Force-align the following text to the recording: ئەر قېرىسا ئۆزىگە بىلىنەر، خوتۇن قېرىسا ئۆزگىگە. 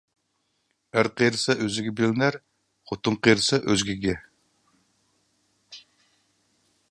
ئەر 0.97 1.09
قېرىسا 1.19 1.55
ئۆزىگە 1.65 1.93
بىلىنەر، 1.99 2.37
خوتۇن 2.91 3.19
قېرىسا 3.27 3.61
ئۆزگىگە. 3.71 4.15